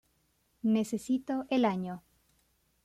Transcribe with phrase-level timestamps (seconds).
[0.63, 2.01] Necesito el año